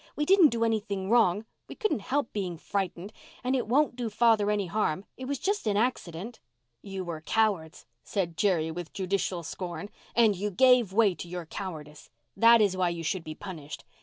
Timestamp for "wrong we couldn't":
1.11-1.99